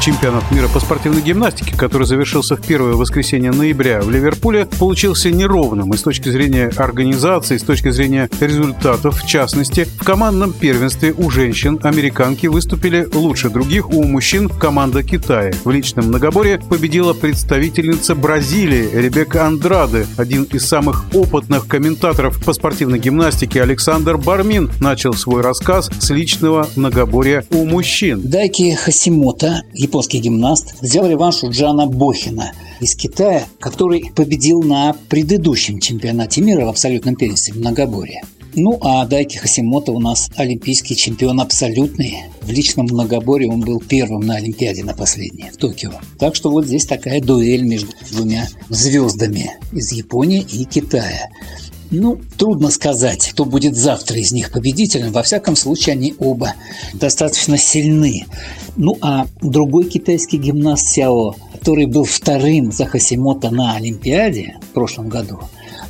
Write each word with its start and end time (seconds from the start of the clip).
Чемпионат 0.00 0.50
мира 0.50 0.66
по 0.66 0.80
спортивной 0.80 1.20
гимнастике, 1.20 1.76
который 1.76 2.06
завершился 2.06 2.56
в 2.56 2.66
первое 2.66 2.94
воскресенье 2.94 3.50
ноября 3.50 4.00
в 4.00 4.10
Ливерпуле, 4.10 4.66
получился 4.78 5.30
неровным 5.30 5.92
и 5.92 5.96
с 5.98 6.02
точки 6.02 6.30
зрения 6.30 6.70
организации, 6.78 7.56
и 7.56 7.58
с 7.58 7.62
точки 7.62 7.90
зрения 7.90 8.30
результатов. 8.40 9.22
В 9.22 9.26
частности, 9.26 9.84
в 9.84 10.02
командном 10.02 10.54
первенстве 10.54 11.12
у 11.12 11.28
женщин 11.30 11.78
американки 11.82 12.46
выступили 12.46 13.06
лучше 13.12 13.50
других, 13.50 13.90
у 13.90 14.02
мужчин 14.04 14.48
команда 14.48 15.02
Китая. 15.02 15.52
В 15.64 15.70
личном 15.70 16.06
многоборье 16.06 16.58
победила 16.58 17.12
представительница 17.12 18.14
Бразилии 18.14 18.88
Ребекка 18.94 19.46
Андраде. 19.46 20.06
Один 20.16 20.44
из 20.44 20.66
самых 20.66 21.04
опытных 21.12 21.66
комментаторов 21.66 22.42
по 22.42 22.54
спортивной 22.54 23.00
гимнастике 23.00 23.62
Александр 23.62 24.16
Бармин 24.16 24.70
начал 24.80 25.12
свой 25.12 25.42
рассказ 25.42 25.90
с 25.98 26.08
личного 26.08 26.68
многоборья 26.74 27.44
у 27.50 27.66
мужчин. 27.66 28.22
Дайки 28.24 28.74
Хасимото, 28.74 29.62
японский 29.90 30.20
гимнаст, 30.20 30.80
взял 30.80 31.04
реванш 31.04 31.42
у 31.42 31.50
Джана 31.50 31.88
Бохина 31.88 32.52
из 32.80 32.94
Китая, 32.94 33.44
который 33.58 34.12
победил 34.14 34.62
на 34.62 34.94
предыдущем 35.08 35.80
чемпионате 35.80 36.40
мира 36.42 36.64
в 36.64 36.68
абсолютном 36.68 37.16
в 37.16 37.56
многоборье. 37.56 38.22
Ну, 38.54 38.78
а 38.82 39.04
Дайки 39.06 39.36
Хасимото 39.36 39.90
у 39.90 39.98
нас 39.98 40.30
олимпийский 40.36 40.94
чемпион 40.94 41.40
абсолютный. 41.40 42.24
В 42.40 42.50
личном 42.50 42.86
многоборье 42.86 43.48
он 43.48 43.60
был 43.60 43.80
первым 43.80 44.20
на 44.22 44.36
Олимпиаде 44.36 44.84
на 44.84 44.94
последней 44.94 45.50
в 45.50 45.56
Токио. 45.56 45.92
Так 46.18 46.36
что 46.36 46.50
вот 46.50 46.66
здесь 46.66 46.84
такая 46.84 47.20
дуэль 47.20 47.62
между 47.62 47.90
двумя 48.10 48.48
звездами 48.68 49.56
из 49.72 49.92
Японии 49.92 50.40
и 50.40 50.64
Китая. 50.64 51.30
Ну, 51.90 52.20
трудно 52.38 52.70
сказать, 52.70 53.30
кто 53.32 53.44
будет 53.44 53.76
завтра 53.76 54.18
из 54.18 54.30
них 54.30 54.52
победителем. 54.52 55.10
Во 55.10 55.24
всяком 55.24 55.56
случае, 55.56 55.94
они 55.94 56.14
оба 56.18 56.54
достаточно 56.94 57.58
сильны. 57.58 58.26
Ну, 58.76 58.96
а 59.00 59.26
другой 59.40 59.84
китайский 59.84 60.38
гимнаст 60.38 60.86
Сяо, 60.86 61.34
который 61.52 61.86
был 61.86 62.04
вторым 62.04 62.70
за 62.70 62.86
Хасимото 62.86 63.50
на 63.50 63.74
Олимпиаде 63.74 64.58
в 64.62 64.72
прошлом 64.72 65.08
году, 65.08 65.40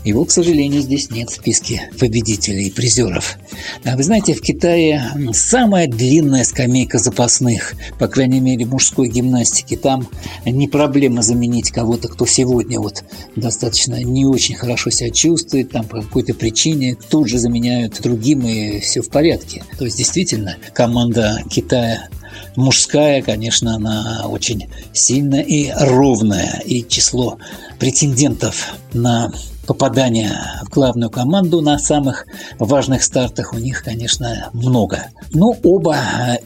его, 0.04 0.24
к 0.24 0.30
сожалению, 0.30 0.82
здесь 0.82 1.10
нет 1.10 1.30
в 1.30 1.34
списке 1.34 1.90
победителей 1.98 2.68
и 2.68 2.70
призеров. 2.70 3.38
А 3.84 3.96
вы 3.96 4.02
знаете, 4.02 4.34
в 4.34 4.40
Китае 4.40 5.02
самая 5.32 5.86
длинная 5.86 6.44
скамейка 6.44 6.98
запасных, 6.98 7.74
по 7.98 8.08
крайней 8.08 8.40
мере, 8.40 8.64
мужской 8.66 9.08
гимнастики. 9.08 9.76
Там 9.76 10.08
не 10.46 10.68
проблема 10.68 11.22
заменить 11.22 11.70
кого-то, 11.70 12.08
кто 12.08 12.26
сегодня 12.26 12.80
вот 12.80 13.04
достаточно 13.36 14.02
не 14.02 14.24
очень 14.24 14.54
хорошо 14.54 14.90
себя 14.90 15.10
чувствует, 15.10 15.70
там 15.70 15.84
по 15.84 16.00
какой-то 16.00 16.34
причине 16.34 16.96
тут 17.10 17.28
же 17.28 17.38
заменяют 17.38 18.00
другим, 18.00 18.46
и 18.46 18.80
все 18.80 19.02
в 19.02 19.10
порядке. 19.10 19.62
То 19.78 19.84
есть, 19.84 19.98
действительно, 19.98 20.56
команда 20.72 21.42
Китая 21.50 22.08
мужская, 22.56 23.22
конечно, 23.22 23.74
она 23.74 24.26
очень 24.28 24.68
сильная 24.92 25.42
и 25.42 25.70
ровная. 25.70 26.62
И 26.64 26.86
число 26.86 27.38
претендентов 27.78 28.74
на 28.92 29.32
попадание 29.70 30.32
в 30.64 30.68
главную 30.68 31.10
команду 31.10 31.60
на 31.60 31.78
самых 31.78 32.26
важных 32.58 33.04
стартах 33.04 33.52
у 33.52 33.56
них, 33.56 33.84
конечно, 33.84 34.50
много. 34.52 35.10
Но 35.32 35.54
оба, 35.62 35.96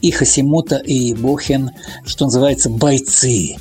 и 0.02 0.10
Хасимото, 0.10 0.76
и 0.76 1.14
Бохен, 1.14 1.70
что 2.04 2.26
называется, 2.26 2.68
бойцы. 2.68 3.56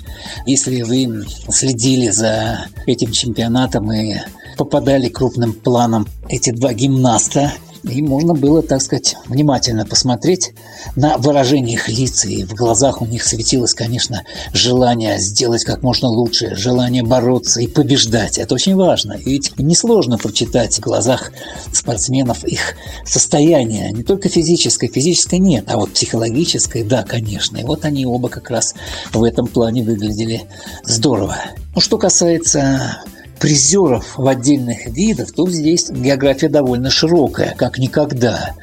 Если 0.46 0.82
вы 0.82 1.26
следили 1.48 2.10
за 2.10 2.66
этим 2.88 3.14
чемпионатом 3.14 3.90
и 3.94 4.18
попадали 4.58 5.08
крупным 5.08 5.54
планом 5.54 6.10
эти 6.28 6.50
два 6.50 6.74
гимнаста, 6.74 7.54
и 7.84 8.02
можно 8.02 8.34
было, 8.34 8.62
так 8.62 8.82
сказать, 8.82 9.16
внимательно 9.28 9.86
посмотреть 9.86 10.54
на 10.96 11.18
выражение 11.18 11.74
их 11.74 11.90
лиц. 11.90 12.26
И 12.26 12.44
в 12.44 12.54
глазах 12.54 13.02
у 13.02 13.06
них 13.06 13.26
светилось, 13.26 13.74
конечно, 13.74 14.24
желание 14.54 15.20
сделать 15.20 15.66
как 15.66 15.84
можно 15.84 16.08
лучше, 16.08 16.56
желание 16.56 17.04
бороться 17.04 17.62
и 17.62 17.68
побеждать. 17.68 18.38
Это 18.38 18.56
очень 18.56 18.76
важно. 18.76 19.18
Ведь 19.18 19.58
несложно 19.58 20.18
прочитать 20.18 20.78
в 20.78 20.82
глазах 20.82 21.32
спортсменов 21.72 22.44
их 22.46 22.76
состояние. 23.06 23.92
Не 23.92 24.04
только 24.04 24.30
физическое. 24.30 24.88
Физическое 24.88 25.40
нет, 25.40 25.66
а 25.68 25.78
вот 25.78 25.92
психологическое, 25.92 26.84
да, 26.84 27.04
конечно. 27.04 27.58
И 27.58 27.64
вот 27.64 27.86
они 27.86 28.06
оба 28.06 28.30
как 28.30 28.50
раз 28.50 28.76
в 29.12 29.24
этом 29.24 29.48
плане 29.48 29.84
выглядели 29.84 30.44
здорово. 30.84 31.38
Ну, 31.76 31.82
что 31.82 31.98
касается 31.98 33.04
призеров 33.40 34.18
в 34.18 34.28
отдельных 34.28 34.86
видах, 34.88 35.32
то 35.32 35.50
здесь 35.50 35.90
география 35.90 36.50
довольно 36.50 36.90
широкая, 36.90 37.56
как 37.58 37.78
никогда. 37.78 38.56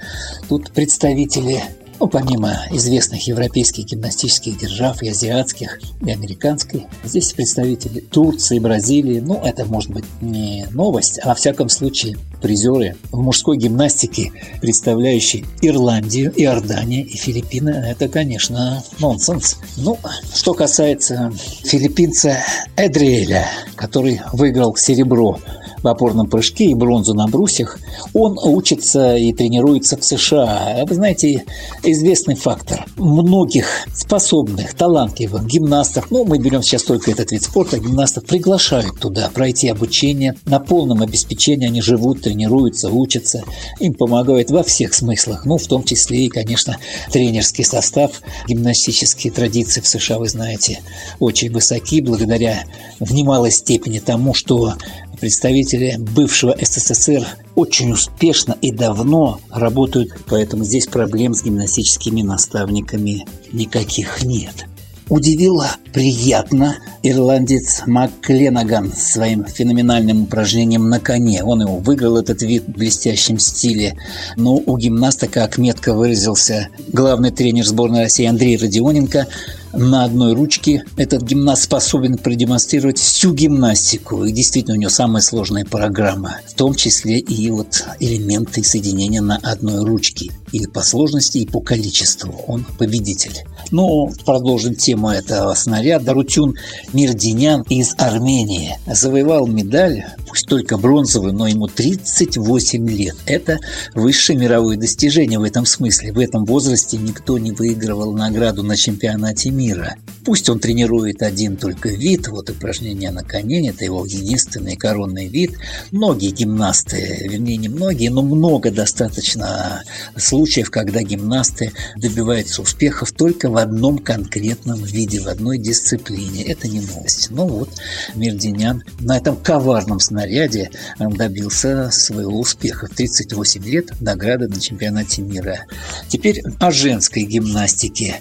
Тут 0.48 0.72
представители 0.72 1.62
ну, 2.00 2.08
помимо 2.08 2.56
известных 2.70 3.26
европейских 3.28 3.84
гимнастических 3.84 4.58
держав 4.58 5.02
и 5.02 5.10
азиатских, 5.10 5.78
и 6.00 6.10
американской, 6.10 6.86
здесь 7.04 7.34
представители 7.34 8.00
Турции, 8.00 8.58
Бразилии. 8.58 9.20
Ну, 9.20 9.34
это 9.44 9.66
может 9.66 9.90
быть 9.90 10.06
не 10.22 10.66
новость, 10.70 11.20
а 11.22 11.28
во 11.28 11.34
всяком 11.34 11.68
случае 11.68 12.16
призеры 12.40 12.96
в 13.12 13.20
мужской 13.20 13.58
гимнастике, 13.58 14.32
представляющие 14.62 15.44
Ирландию, 15.60 16.32
Иорданию 16.34 17.06
и 17.06 17.16
Филиппины, 17.16 17.70
это, 17.70 18.08
конечно, 18.08 18.82
нонсенс. 18.98 19.58
Ну, 19.76 19.98
что 20.34 20.54
касается 20.54 21.30
филиппинца 21.64 22.38
Эдриэля, 22.76 23.46
который 23.76 24.22
выиграл 24.32 24.74
серебро 24.74 25.38
в 25.82 25.88
опорном 25.88 26.28
прыжке 26.28 26.66
и 26.66 26.74
бронзу 26.74 27.14
на 27.14 27.26
брусьях, 27.26 27.78
он 28.14 28.38
учится 28.42 29.16
и 29.16 29.32
тренируется 29.32 29.96
в 29.96 30.04
США. 30.04 30.84
Вы 30.86 30.94
знаете, 30.94 31.44
известный 31.82 32.34
фактор. 32.34 32.86
Многих 32.96 33.66
способных, 33.94 34.74
талантливых 34.74 35.46
гимнастов, 35.46 36.10
ну, 36.10 36.24
мы 36.24 36.38
берем 36.38 36.62
сейчас 36.62 36.82
только 36.82 37.10
этот 37.10 37.32
вид 37.32 37.42
спорта, 37.42 37.78
гимнастов 37.78 38.24
приглашают 38.24 38.98
туда 38.98 39.30
пройти 39.32 39.68
обучение. 39.68 40.34
На 40.44 40.60
полном 40.60 41.02
обеспечении 41.02 41.66
они 41.66 41.82
живут, 41.82 42.22
тренируются, 42.22 42.90
учатся. 42.90 43.42
Им 43.78 43.94
помогают 43.94 44.50
во 44.50 44.62
всех 44.62 44.94
смыслах, 44.94 45.44
ну, 45.44 45.58
в 45.58 45.66
том 45.66 45.84
числе 45.84 46.26
и, 46.26 46.28
конечно, 46.28 46.76
тренерский 47.10 47.64
состав. 47.64 48.20
Гимнастические 48.48 49.32
традиции 49.32 49.80
в 49.80 49.86
США, 49.86 50.18
вы 50.18 50.28
знаете, 50.28 50.80
очень 51.18 51.50
высоки 51.50 52.00
благодаря 52.00 52.64
в 52.98 53.12
немалой 53.12 53.50
степени 53.50 53.98
тому, 53.98 54.34
что 54.34 54.74
представители 55.20 55.96
бывшего 55.98 56.56
СССР 56.60 57.26
очень 57.54 57.92
успешно 57.92 58.56
и 58.60 58.72
давно 58.72 59.40
работают, 59.50 60.12
поэтому 60.26 60.64
здесь 60.64 60.86
проблем 60.86 61.34
с 61.34 61.42
гимнастическими 61.42 62.22
наставниками 62.22 63.26
никаких 63.52 64.24
нет. 64.24 64.66
Удивило 65.10 65.66
приятно 65.92 66.76
ирландец 67.02 67.82
Маккленаган 67.84 68.92
своим 68.92 69.44
феноменальным 69.44 70.22
упражнением 70.22 70.88
на 70.88 71.00
коне. 71.00 71.42
Он 71.42 71.62
его 71.62 71.78
выиграл, 71.78 72.16
этот 72.16 72.42
вид 72.42 72.62
в 72.68 72.70
блестящем 72.70 73.40
стиле. 73.40 73.98
Но 74.36 74.54
у 74.54 74.78
гимнаста, 74.78 75.26
как 75.26 75.58
метко 75.58 75.94
выразился 75.94 76.68
главный 76.92 77.32
тренер 77.32 77.66
сборной 77.66 78.02
России 78.02 78.24
Андрей 78.24 78.56
Родионенко, 78.56 79.26
на 79.72 80.04
одной 80.04 80.34
ручке 80.34 80.84
этот 80.96 81.22
гимнаст 81.22 81.64
способен 81.64 82.18
продемонстрировать 82.18 82.98
всю 82.98 83.32
гимнастику. 83.32 84.24
И 84.24 84.32
действительно, 84.32 84.76
у 84.76 84.80
него 84.80 84.90
самая 84.90 85.22
сложная 85.22 85.64
программа, 85.64 86.38
в 86.46 86.54
том 86.54 86.74
числе 86.74 87.18
и 87.18 87.50
вот 87.50 87.84
элементы 88.00 88.62
соединения 88.64 89.20
на 89.20 89.36
одной 89.36 89.84
ручке. 89.84 90.30
И 90.52 90.66
по 90.66 90.82
сложности, 90.82 91.38
и 91.38 91.46
по 91.46 91.60
количеству. 91.60 92.34
Он 92.46 92.66
победитель. 92.78 93.44
Ну, 93.70 94.12
продолжим 94.24 94.74
тему 94.74 95.10
этого 95.10 95.54
снаряда. 95.54 96.12
Рутюн 96.12 96.56
Мирдинян 96.92 97.62
из 97.68 97.94
Армении 97.98 98.78
завоевал 98.86 99.46
медаль, 99.46 100.04
пусть 100.30 100.46
только 100.46 100.78
бронзовую, 100.78 101.32
но 101.32 101.48
ему 101.48 101.66
38 101.66 102.88
лет. 102.88 103.16
Это 103.26 103.58
высшее 103.94 104.38
мировое 104.38 104.76
достижение 104.76 105.40
в 105.40 105.42
этом 105.42 105.66
смысле. 105.66 106.12
В 106.12 106.20
этом 106.20 106.44
возрасте 106.44 106.98
никто 106.98 107.36
не 107.36 107.50
выигрывал 107.50 108.12
награду 108.12 108.62
на 108.62 108.76
чемпионате 108.76 109.50
мира. 109.50 109.96
Пусть 110.24 110.48
он 110.48 110.60
тренирует 110.60 111.22
один 111.22 111.56
только 111.56 111.88
вид, 111.88 112.28
вот 112.28 112.48
упражнения 112.48 113.10
на 113.10 113.24
коне, 113.24 113.70
это 113.70 113.84
его 113.84 114.06
единственный 114.06 114.76
коронный 114.76 115.26
вид. 115.26 115.56
Многие 115.90 116.30
гимнасты, 116.30 117.26
вернее 117.28 117.56
не 117.56 117.68
многие, 117.68 118.08
но 118.08 118.22
много 118.22 118.70
достаточно 118.70 119.82
случаев, 120.16 120.70
когда 120.70 121.02
гимнасты 121.02 121.72
добиваются 121.96 122.62
успехов 122.62 123.10
только 123.10 123.50
в 123.50 123.56
одном 123.56 123.98
конкретном 123.98 124.84
виде, 124.84 125.20
в 125.20 125.26
одной 125.26 125.58
дисциплине. 125.58 126.44
Это 126.44 126.68
не 126.68 126.80
новость. 126.80 127.30
Но 127.30 127.48
вот 127.48 127.70
Мердинян 128.14 128.84
на 129.00 129.16
этом 129.16 129.36
коварном 129.36 129.98
снаряде 129.98 130.19
снаряде 130.20 130.70
добился 130.98 131.90
своего 131.90 132.38
успеха. 132.38 132.86
В 132.86 132.94
38 132.94 133.64
лет 133.64 134.00
награды 134.00 134.48
на 134.48 134.60
чемпионате 134.60 135.22
мира. 135.22 135.60
Теперь 136.08 136.42
о 136.58 136.70
женской 136.70 137.24
гимнастике. 137.24 138.20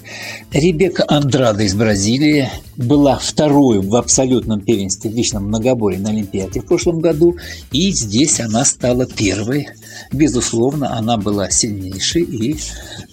Ребекка 0.50 1.04
Андрада 1.08 1.62
из 1.62 1.74
Бразилии 1.74 2.48
была 2.76 3.18
второй 3.18 3.80
в 3.80 3.94
абсолютном 3.94 4.62
первенстве 4.62 5.10
в 5.10 5.14
личном 5.14 5.48
многоборье 5.48 6.00
на 6.00 6.10
Олимпиаде 6.10 6.60
в 6.60 6.66
прошлом 6.66 7.00
году, 7.00 7.36
и 7.70 7.92
здесь 7.92 8.40
она 8.40 8.64
стала 8.64 9.06
первой. 9.06 9.68
Безусловно, 10.12 10.96
она 10.96 11.18
была 11.18 11.50
сильнейшей 11.50 12.22
и 12.22 12.56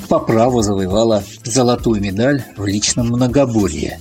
по 0.08 0.20
праву 0.20 0.62
завоевала 0.62 1.24
золотую 1.44 2.02
медаль 2.02 2.44
в 2.56 2.66
личном 2.66 3.08
многоборье. 3.08 4.00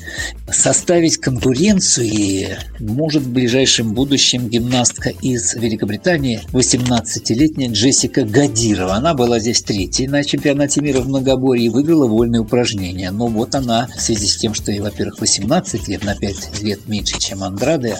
Составить 0.50 1.16
конкуренцию 1.18 2.58
может 2.78 3.24
в 3.24 3.32
ближайшем 3.32 3.92
будущем 3.92 4.48
гимнастка 4.76 5.08
из 5.08 5.54
Великобритании, 5.54 6.42
18-летняя 6.52 7.70
Джессика 7.70 8.24
Гадирова. 8.24 8.96
Она 8.96 9.14
была 9.14 9.38
здесь 9.38 9.62
третьей 9.62 10.06
на 10.06 10.22
чемпионате 10.22 10.82
мира 10.82 11.00
в 11.00 11.08
многоборье 11.08 11.64
и 11.64 11.68
выиграла 11.70 12.06
вольные 12.06 12.42
упражнения. 12.42 13.10
Но 13.10 13.26
вот 13.28 13.54
она, 13.54 13.88
в 13.96 14.00
связи 14.02 14.26
с 14.26 14.36
тем, 14.36 14.52
что 14.52 14.70
ей, 14.70 14.80
во-первых, 14.80 15.18
18 15.18 15.88
лет, 15.88 16.04
на 16.04 16.14
5 16.14 16.62
лет 16.62 16.86
меньше, 16.88 17.18
чем 17.18 17.42
Андраде, 17.42 17.96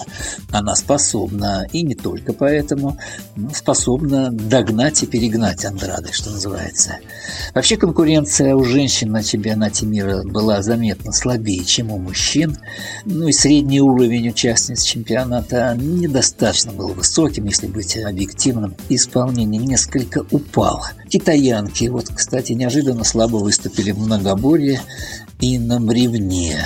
она 0.51 0.75
способна, 0.75 1.67
и 1.73 1.81
не 1.81 1.95
только 1.95 2.33
поэтому, 2.33 2.99
способна 3.55 4.29
догнать 4.31 5.01
и 5.01 5.07
перегнать 5.07 5.65
Андрады, 5.65 6.09
что 6.11 6.29
называется. 6.29 6.97
Вообще 7.55 7.77
конкуренция 7.77 8.53
у 8.53 8.63
женщин 8.63 9.11
на 9.11 9.23
чемпионате 9.23 9.87
мира 9.87 10.21
была 10.23 10.61
заметно 10.61 11.11
слабее, 11.11 11.65
чем 11.65 11.91
у 11.91 11.97
мужчин. 11.97 12.55
Ну 13.05 13.27
и 13.27 13.31
средний 13.31 13.81
уровень 13.81 14.29
участниц 14.29 14.83
чемпионата 14.83 15.75
недостаточно 15.75 16.66
был 16.71 16.89
высоким, 16.89 17.45
если 17.45 17.67
быть 17.67 17.97
объективным. 17.97 18.75
Исполнение 18.89 19.61
несколько 19.61 20.25
упал. 20.31 20.83
Китаянки, 21.09 21.85
вот, 21.85 22.09
кстати, 22.13 22.53
неожиданно 22.53 23.03
слабо 23.03 23.37
выступили 23.37 23.91
в 23.91 23.99
многоборье 23.99 24.81
и 25.39 25.57
на 25.59 25.79
бревне. 25.79 26.57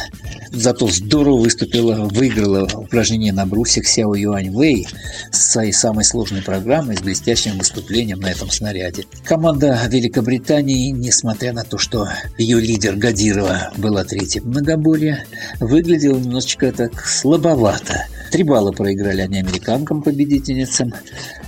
Зато 0.51 0.87
здорово 0.87 1.41
выступила, 1.41 2.05
выиграла 2.05 2.67
упражнение 2.73 3.31
на 3.31 3.45
брусьях 3.45 3.87
Сяо 3.87 4.15
Юань 4.15 4.51
Вэй 4.51 4.87
с 5.31 5.51
своей 5.51 5.71
самой 5.71 6.03
сложной 6.03 6.41
программой, 6.41 6.97
с 6.97 7.01
блестящим 7.01 7.57
выступлением 7.57 8.19
на 8.19 8.27
этом 8.31 8.49
снаряде. 8.49 9.05
Команда 9.23 9.79
Великобритании, 9.87 10.91
несмотря 10.91 11.53
на 11.53 11.63
то, 11.63 11.77
что 11.77 12.07
ее 12.37 12.59
лидер 12.59 12.95
Гадирова 12.95 13.71
была 13.77 14.03
третьим 14.03 14.43
в 14.43 14.47
многоборье, 14.47 15.25
выглядела 15.59 16.17
немножечко 16.17 16.71
так 16.71 17.05
слабовато. 17.05 18.07
Три 18.31 18.43
балла 18.43 18.71
проиграли 18.71 19.21
они 19.21 19.39
американкам-победительницам. 19.39 20.93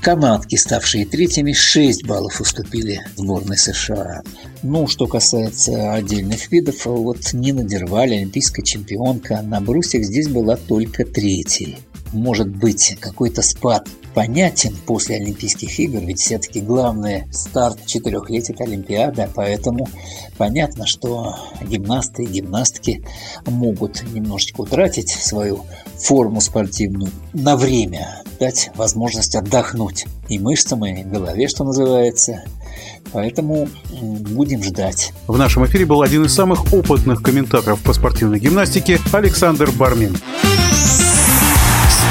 Канадки, 0.01 0.57
ставшие 0.57 1.05
третьими, 1.05 1.53
6 1.53 2.05
баллов 2.05 2.41
уступили 2.41 3.01
сборной 3.15 3.57
США. 3.57 4.21
Ну, 4.63 4.87
что 4.87 5.07
касается 5.07 5.93
отдельных 5.93 6.51
видов, 6.51 6.85
вот 6.85 7.31
Нина 7.31 7.63
Дерваль, 7.63 8.13
олимпийская 8.13 8.65
чемпионка, 8.65 9.41
на 9.41 9.61
брусьях 9.61 10.03
здесь 10.03 10.27
была 10.27 10.57
только 10.57 11.05
третьей. 11.05 11.77
Может 12.11 12.49
быть, 12.49 12.97
какой-то 12.99 13.41
спад 13.41 13.87
понятен 14.13 14.75
после 14.85 15.17
Олимпийских 15.17 15.79
игр, 15.79 15.99
ведь 15.99 16.19
все-таки 16.19 16.61
главный 16.61 17.23
старт 17.31 17.85
четырехлетия– 17.85 18.55
Олимпиада, 18.59 19.29
поэтому 19.33 19.87
понятно, 20.37 20.85
что 20.85 21.35
гимнасты 21.61 22.23
и 22.23 22.27
гимнастки 22.27 23.03
могут 23.45 24.03
немножечко 24.13 24.61
утратить 24.61 25.09
свою 25.09 25.65
форму 25.97 26.41
спортивную 26.41 27.11
на 27.33 27.55
время, 27.55 28.23
дать 28.39 28.71
возможность 28.75 29.35
отдохнуть 29.35 30.05
и 30.29 30.39
мышцам, 30.39 30.85
и 30.85 31.03
голове, 31.03 31.47
что 31.47 31.63
называется. 31.63 32.43
Поэтому 33.11 33.67
будем 33.91 34.63
ждать. 34.63 35.13
В 35.27 35.37
нашем 35.37 35.65
эфире 35.65 35.85
был 35.85 36.01
один 36.01 36.25
из 36.25 36.33
самых 36.33 36.73
опытных 36.73 37.21
комментаторов 37.21 37.79
по 37.81 37.93
спортивной 37.93 38.39
гимнастике 38.39 38.99
Александр 39.11 39.69
Бармин. 39.71 40.17